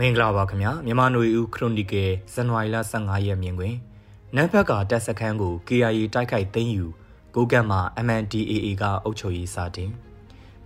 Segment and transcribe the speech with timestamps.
[0.00, 3.74] မင်္ဂလာပါခင်ဗျာမြန်မာနွေဦးခရိုနီကယ်ဇန်နဝါရီလ15ရက်မြင်တွင်
[4.34, 6.86] နမ်ဘက်ကတပ်စခန်းကို KIA တိုက်ခိုက်သိမ်းယူ
[7.34, 9.90] ကိုကတ်မှာ MNDAA ကအုပ်ချုပ်ရေးစတင်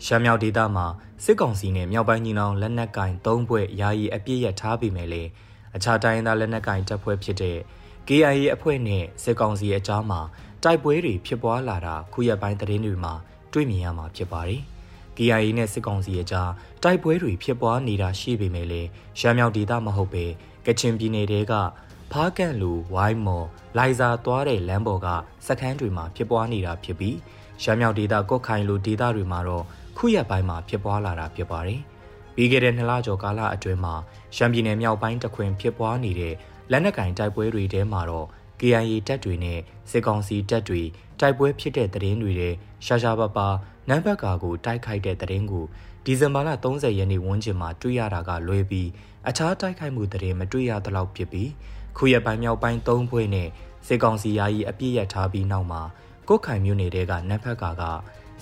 [0.05, 0.87] ရှမ်းမြောက်ဒေသမှာ
[1.25, 5.23] စစ်ကောင်စီနဲ့မြောက်ပိုင်းညီနောင်လက်နက်ကင်၃ဘွဲ့ယာယီအပြည့်ရထားပြီမဲ့လေ
[5.77, 7.59] အခြားတိုင်းသားလက်နက်ကင်တပ်ဖွဲ့ဖြစ်တဲ့
[8.09, 10.21] KIA အဖွဲ့နဲ့စစ်ကောင်စီအကြားမှာ
[10.65, 13.15] တိုက်ပွဲတွေဖြစ်ပွားလာတာခုရက်ပိုင်းသတင်းတွေမှာ
[13.53, 14.63] တွေ့မြင်ရမှာဖြစ်ပါတယ်။
[15.19, 16.51] KIA နဲ့စစ်ကောင်စီအကြား
[16.83, 20.25] တိုက်ပွဲတွေဖြစ်ပွားနေတာရှိပေမဲ့လည်းရှမ်းမြောက်ဒေသမဟုတ်ပဲ
[20.67, 21.53] ကချင်ပြည်နယ်တဲက
[22.13, 23.47] ဖားကန့်လူဝိုင်းမော်
[23.79, 25.09] လိုင်ဇာသွားတဲ့လမ်းပေါ်က
[25.47, 27.17] စခန်းတွေမှာဖြစ်ပွားနေတာဖြစ်ပြီး
[27.63, 29.65] ရှမ်းမြောက်ဒေသကော့ခိုင်လူဒေသတွေမှာတော့
[29.97, 31.81] ခုရက်ပိုင်းမှာဖြစ်ပွားလာတာဖြစ်ပါတယ်။
[32.35, 33.95] ပြီးခဲ့တဲ့နှစ်လကျော်ကာလအတွင်းမှာ
[34.37, 36.35] ရှမ်းပြည်နယ်မြောက်ပိုင်းတခွင်ဖြစ်ပွားနေတဲ့
[36.71, 38.27] လက်နက်ကင်တိုက်ပွဲတွေထဲမှာတော့
[38.61, 39.61] KIA တပ်တွေနဲ့
[39.91, 40.83] စစ်ကောင်စီတပ်တွေ
[41.21, 42.55] တိုက်ပွဲဖြစ်တဲ့တဲ့င်းတွေတဲ့
[42.87, 43.49] ရှာရှာပါပါ
[43.89, 45.65] နမ်ဘတ်ကာကိုတိုက်ခိုက်တဲ့တဲ့င်းကို
[46.05, 48.89] ဒီဇင်ဘာလ30ရက်နေ့ဝန်းကျင်မှာတွေ့ရတာကလွဲပြီး
[49.29, 51.51] အခြားတိုက်ခိုက်မှုတဲ့င်းမတွေ့ရသလောက်ဖြစ်ပြီး
[51.97, 53.49] ခုရက်ပိုင်းမြောက်ပိုင်း၃ဖွဲ့နဲ့
[53.87, 55.83] စစ်ကောင်စီယာယီအပြည့်ရထားပြီးနောက်မှာ
[56.29, 57.83] ကိုခိုင်မြို့နယ်တဲကနမ်ဘတ်ကာက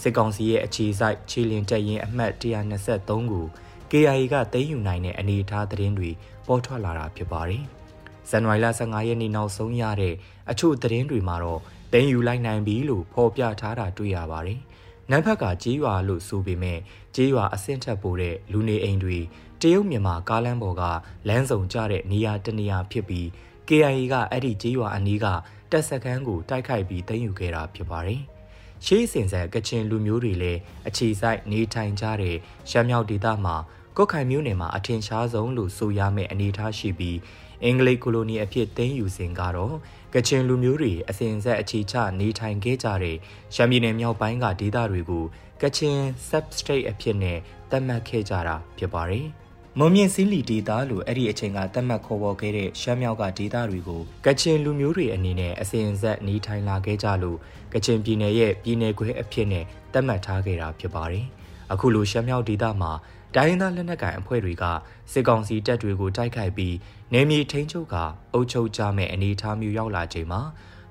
[0.02, 3.46] စစ်ကောင်စီရဲ့အခြေစိုက်ခြေလင်တက်ရင်အမှတ်123ကို
[3.90, 6.10] KIA ကသိမ်းယူနိုင်တဲ့အနေအထားသတင်းတွေ
[6.46, 7.62] ပေါ်ထွက်လာတာဖြစ်ပါတယ်။
[8.30, 10.14] ဇန်နဝါရီလ15ရက်နေ့နောက်ဆုံးရတဲ့
[10.50, 11.60] အချို့သတင်းတွေမှာတော့
[11.92, 14.60] သိမ်းယူလိုက်နိုင်ပြီလို့ဖော်ပြထားတာတွေ့ရပါတယ်။
[15.10, 16.78] နမ်ဘက်ကကြေးရွာလို့ဆိုပေမဲ့
[17.16, 19.18] ကြေးရွာအဆင့်ထက်ပိုတဲ့လူနေအိမ်တွေ
[19.60, 20.82] တရုတ်မြန်မာကားလမ်းပေါ်က
[21.28, 23.26] လမ်းစုံကျတဲ့နေရာတနေရာဖြစ်ပြီး
[23.68, 25.26] KIA ကအဲ့ဒီကြေးရွာအနီးက
[25.70, 28.20] တပ်စခန်းကိုတိုက်ခိုက်ပြီးသိမ်းယူခဲ့တာဖြစ်ပါတယ်။
[28.84, 32.36] ရှေးစင်ဆန်ကချင်လူမျိုးတွေလည်းအခြေစိုက်နေထိုင်ကြတဲ့
[32.70, 33.56] ရှမ်းမြောက်ဒေသမှာ
[33.96, 37.18] ကုတ်ခိုင်မျိုးနယ်မှာအထင်ရှားဆုံးလို့ဆိုရမယ့်အနေအထားရှိပြီး
[37.64, 39.74] အင်္ဂလိပ်ကိုလိုနီအဖြစ်သိမ်းယူစဉ်ကတော့
[40.18, 43.16] ကချင်လူမျိုးတွေအစဉ်ဆက်အခြေချနေထိုင်ခဲ့ကြတဲ့
[43.54, 45.24] ရှမ်းပြည်နယ်မြောက်ပိုင်းကဒေသတွေကို
[45.62, 47.38] ကချင် substate အဖြစ်နဲ့
[47.70, 49.26] သတ်မှတ်ခဲ့ကြတာဖြစ်ပါတယ်။
[49.78, 57.38] မွန်မြင့်စည်းလီဒေသလို့အဲ့ဒီအချိန်ကသတ်မှတ်ခေါ်ပေါ်ခဲ့တဲ့ရှမ်းမြောက်ကဒေသတွေကိုကချင်လူမျိုးတွေအနေနဲ့အစဉ်အဆက်နေထိုင်လာခဲ့ကြလို့
[57.74, 61.26] ကချင်ပြည်နယ်ရဲ့ပြည်နယ်ခွဲအဖြစ်နဲ့သတ်မှတ်ထားခဲ့တာဖြစ်ပါတယ်။
[61.72, 62.92] အခုလိုရှမ်းမြောက်ဒေသမှာ
[63.36, 64.64] တိုင်းရင်းသားလက်နက်ကိုင်အဖွဲ့တွေက
[65.12, 66.76] စစ်ကောင်စီတပ်တွေကိုတိုက်ခိုက်ပြီး
[67.12, 67.96] နေမြေထိန်းချုပ်က
[68.32, 70.40] အုပ်ချုပ်ကြမဲ့အနေအထားမျိုးရောက်လာချိန်မှာ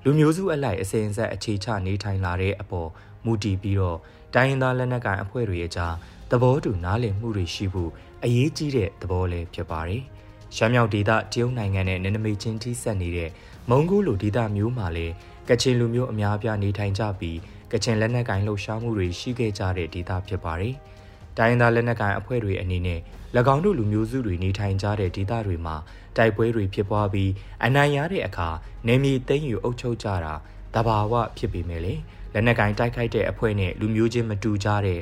[0.04, 2.90] လူမျိုးစုအလိုက်အစဉ်အဆက်အခြေချနေထိုင်လာတဲ့အပေါ်
[3.24, 3.98] မူတည်ပြီးတော့
[4.34, 5.94] တိုင်းရင်းသားလက်နက်ကိုင်အဖွဲ့တွေအကြား
[6.30, 7.90] သဘောတူနားလည်မှုတွေရှိဖို့
[8.24, 10.02] အရေးကြီးတဲ့သဘောလည်းဖြစ်ပါတယ်။
[10.56, 13.30] ရှမ်းမြောက်ဒေသတရုတ်နိုင်ငံနဲ့နန္ဒမေချင်းထိဆက်နေတဲ့
[13.70, 15.14] မုံကိုလိုဒေသမျိုးမှာလည်း
[15.48, 17.38] ကချင်လူမျိုးအများအပြားနေထိုင်ကြပြီး
[17.72, 20.74] ကချင်လက်နက်ကိုင်လှုပ်ရှားမှုတွေရှိခဲ့ကြတဲ့ဒေသဖြစ်ပါတယ်။
[21.38, 23.00] တိုင်းသားလက်နက်ကိုင်အဖွဲ့တွေအနေနဲ့၎
[23.54, 25.76] င်းတို့လူမျိုးစုတွေနေထိုင်ကြတဲ့ဒေသတွေမှာ
[26.16, 27.30] တိုက်ပွဲတွေဖြစ်ပွားပြီး
[27.64, 28.48] အနိုင်ရတဲ့အခါ
[28.86, 30.34] နေမြေသိမ်းယူအုပ်ချုပ်ကြတာ
[30.74, 31.94] တဘာဝဖြစ်ပေမဲ့လေ
[32.32, 35.00] လက်နက်ကင်တိုက်ခိုက်တဲ့အဖွဲ့နဲ့လူမျိုးချင်းမတူကြတဲ့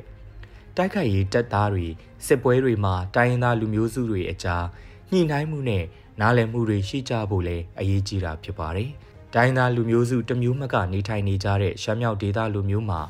[0.77, 1.87] တိုက်ခိုက်ရေးတပ်သားတွေ
[2.27, 4.65] စစ်ပွဲတွေမှာတိုင်းရင်းသားလူမျိုးစုတွေအကြား
[5.11, 5.85] ညှိနှိုင်းမှုနဲ့
[6.21, 8.91] နားလည်မှုတွေရှိကြဖို့လည်းအရေးကြီးတာဖြစ်ပါတယ်။
[9.35, 13.01] တိုင်းသားလူမျိုးစုတမျိုးမကနေထိုင်နေကြတဲ့ရှမ်းမြောက်ဒေသလူမျိုးမှာ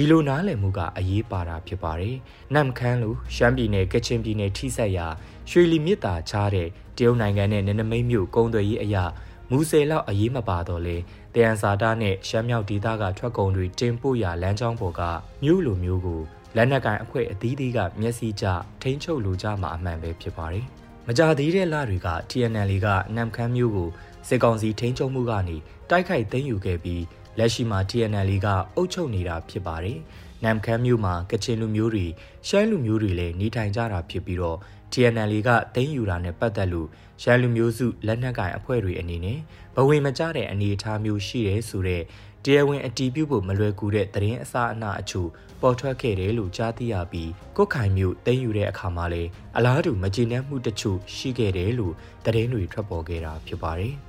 [0.00, 2.16] ဒီလိုနားလည်မှုကအရေးပါတာဖြစ်ပါတယ်။
[2.54, 5.06] နမ်ခမ်းလူရှမ်းပြည်နယ်ကချင်ပြည်နယ်ထိဆက်ရာ
[5.50, 9.04] ရွှေလီမြစ်တာချားတဲ့တရုတ်နိုင်ငံနဲ့နနမိတ်မြို့ကုန်းသွယ်ရေးအရာ
[9.50, 10.96] မူဆယ်လောက်အရေးမပါတော့လေ
[11.34, 15.02] တယန်စာတာနဲ့ရှမ်းမြောက်ဒေသကထွက်ကုန်တွေတင်ပို့ရာလမ်းကြောင်းပေါ်က
[15.44, 16.20] မြို့လိုမျိုးကို
[16.56, 18.46] လက်နက်ကိုင်အဖွဲ့အသီးသီးကမျက်စိကျ
[18.82, 20.64] ထိန်းချုပ်လိုကြမှာအမှန်ပဲဖြစ်ပါတယ်။
[21.06, 22.86] မကြသေးတဲ့လတွေက TNL က
[23.16, 23.88] နမ်ခမ်းမျိုးကို
[24.28, 25.56] စစ်ကောင်စီထိန်းချုပ်မှုကနေ
[25.90, 27.02] တိုက်ခိုက်သိမ်းယူခဲ့ပြီး
[27.38, 29.98] လက်ရှိမှာ TNL ကအုပ်ချုပ်နေတာဖြစ်ပါတယ်။
[30.44, 32.06] နမ်ခမ်းမြို့မှာကချင်လူမျိုးတွေ
[32.48, 34.58] ရှမ်းလူမျိုးတွေလည်းနေထိုင်ကြတာဖြစ်ပြီးတော့
[34.92, 36.88] TNL ကသိမ်းယူတာနဲ့ပတ်သက်လို့
[37.22, 39.38] ရှမ်းလူမျိုးစုလက်နက်ကင်အဖွဲ့တွေအနေနဲ့
[39.74, 42.04] ဘဝင်မကျတဲ့အနေအထားမျိုးရှိတယ်ဆိုတော့
[42.44, 45.28] တရားဝင်အတီးပြုဖို့မလွယ်ကူတဲ့သတင်းအစအနအချို့
[45.60, 51.94] ပေါ်ထွက်ခဲ့တယ်လို့ကြားသိရပြီးကုတ်ခိုင်မျိုးသိမ်းယူတဲ့အခါမှာလည်းအလားတူမကျေနပ်မှုတချို့ရှိခဲ့တယ်လို့
[52.24, 53.94] သတင်းတွေထွက်ပေါ်ခဲ့တာဖြစ်ပါတယ်။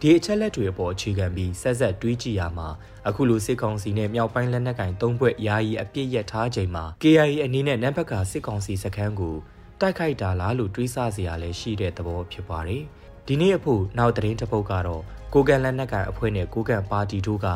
[0.00, 2.68] ဒီအချက်လက်တွေအပေါ်အခြေခံပြီးဆက်ဆက်တွေးကြည့်ရမှာ
[3.08, 9.36] အခုလိုစစ်ကောင်စီနဲ့မြောက်ပိုင်းလက်နက်ကင်သုံးဘွဲ့ယာယီအပြစ်ရက်ထားချိန်မှာ KIA အနေနဲ့နံပါတ်ကစစ်ကောင်စီစခန်းကို
[9.80, 12.82] တိုက်ခိုက်တာလားလို့တွေးဆစရာလည်းရှိတဲ့သဘောဖြစ်ပါတယ်။
[13.26, 15.02] ဒီနေ့အဖို့နောက်သတင်းတစ်ပုဒ်ကတော့
[15.34, 17.46] ကိုကန်လက်နက်ကန်အဖွဲ့နဲ့ကိုကန်ပါတီတို့က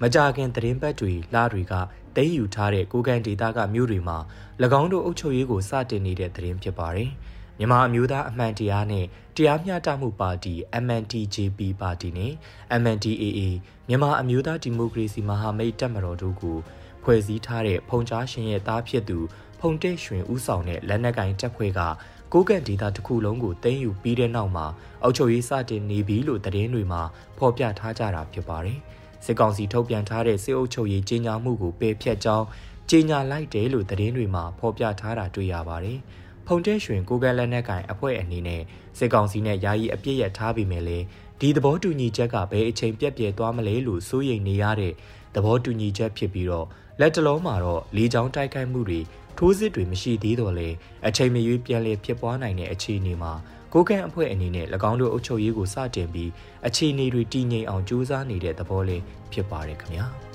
[0.00, 1.74] မကြခင်သတင်းပတ်တွေလားတွေက
[2.16, 4.18] တိတ်ယူထားတဲ့ကိုကန်ဒေတာကမြို့တွေမှာ၎
[4.80, 7.10] င်းတို့အုပ်ချုပ်ရေးကိုစတင်နေတဲ့သတင်းဖြစ်ပါတယ်။
[7.58, 9.06] မြန်မာအမျိုးသားအမှန်တရားနဲ့
[9.36, 12.32] တရားမျှတမှုပါတီ MNTJP ပါတီနဲ့
[12.80, 13.40] MNDAA
[13.88, 16.58] မြန်မာအမျိုးသားဒီမိုကရေစီမဟာမိတ်တပ်မတော်တို့ကို
[17.02, 19.18] ဖွဲ့စည်းထားတဲ့ဖုန်ကြားရှင်ရဲ့သားဖြစ်သူ
[19.60, 21.80] ဖုန်တဲ့ရွှင်ဦးဆောင်တဲ့လက်နက်ကင်တပ်ဖွဲ့က
[22.32, 24.66] ကိုကန့်ဒေသတစ်ခုလုံးကိုတင်းယူပြီးတဲ့နောက်မှာ
[25.02, 27.02] အောက်ချုပ်ရေးစတင်နေပြီလို့သတင်းတွေမှာ
[27.38, 28.78] ဖော်ပြထားကြတာဖြစ်ပါတယ်။
[29.24, 32.46] စစ်ကောင်စီထုတ်ပြန်ထားတဲ့စစ်အုပ်ချုပ်ရေးကြီးညာမှုကိုပယ်ဖျက်ကြောင်း
[32.90, 35.98] ကြီးညာလိုက်တယ်လို့သတင်းတွေမှာဖော်ပြထားတာတွေ့ရပါတယ်။
[36.50, 38.62] ဖုန်တဲ့ရွှင်ကိုကဲလက်နက်ကင်အဖွဲ့အနေနဲ့
[38.98, 40.98] စစ်ကောင်စီနဲ့ယာယီအပြစ်ရထားပြီးမြဲလေ
[41.40, 44.92] ဒီသဘောတူညီချက်ကဘယ်အချိန်ပြက်ပြဲသွားမလဲလို့စိုးရိမ်နေရတဲ့
[45.34, 46.66] သဘောတူညီချက်ဖြစ်ပြီးတော့
[47.00, 49.00] လက်တလုံးမှာတော့လေကြောင်းတိုက်ခိုက်မှုတွေ
[49.38, 50.68] ထိုးစစ်တွေမရှိသေးတော့လေ
[51.06, 53.32] အချိန်မရွေးပြန်လည်ဖြစ်ပွားနိုင်တဲ့အခြေအနေမှာ
[53.72, 56.30] ကိုကန့်အဖွဲ့အနေနဲ့၎င်းတို့အုပ်ချုပ်ရေးကိုစတင်ပြီး
[56.66, 59.02] အခြေအနေတွေတည်ငြိမ်အောင်ကြိုးစားနေတဲ့သဘောလေး
[59.32, 60.08] ဖြစ်ပါတယ်ခင်ဗျာ။